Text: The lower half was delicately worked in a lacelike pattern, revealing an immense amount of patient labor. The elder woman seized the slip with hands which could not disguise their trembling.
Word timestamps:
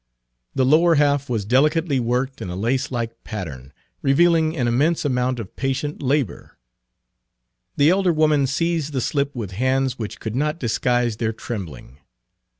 The 0.55 0.65
lower 0.65 0.95
half 0.95 1.29
was 1.29 1.45
delicately 1.45 1.99
worked 1.99 2.41
in 2.41 2.49
a 2.49 2.55
lacelike 2.55 3.23
pattern, 3.23 3.71
revealing 4.01 4.57
an 4.57 4.67
immense 4.67 5.05
amount 5.05 5.37
of 5.39 5.55
patient 5.55 6.01
labor. 6.01 6.57
The 7.77 7.91
elder 7.91 8.11
woman 8.11 8.47
seized 8.47 8.93
the 8.93 9.01
slip 9.01 9.35
with 9.35 9.51
hands 9.51 9.99
which 9.99 10.19
could 10.19 10.35
not 10.35 10.57
disguise 10.59 11.17
their 11.17 11.33
trembling. 11.33 11.99